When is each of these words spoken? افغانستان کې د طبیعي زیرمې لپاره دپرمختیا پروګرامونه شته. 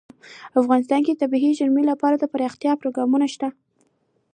افغانستان 0.59 0.99
کې 1.05 1.11
د 1.13 1.17
طبیعي 1.23 1.51
زیرمې 1.59 1.83
لپاره 1.91 2.15
دپرمختیا 2.17 2.71
پروګرامونه 2.81 3.25
شته. 3.33 3.47